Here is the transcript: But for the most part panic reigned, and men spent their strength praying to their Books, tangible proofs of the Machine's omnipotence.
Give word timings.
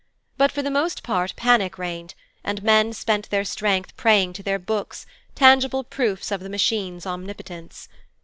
But 0.35 0.51
for 0.51 0.63
the 0.63 0.71
most 0.71 1.03
part 1.03 1.35
panic 1.35 1.77
reigned, 1.77 2.15
and 2.43 2.63
men 2.63 2.91
spent 2.91 3.29
their 3.29 3.45
strength 3.45 3.95
praying 3.97 4.33
to 4.33 4.41
their 4.41 4.57
Books, 4.57 5.05
tangible 5.35 5.83
proofs 5.83 6.31
of 6.31 6.39
the 6.41 6.49
Machine's 6.49 7.05
omnipotence. 7.05 7.87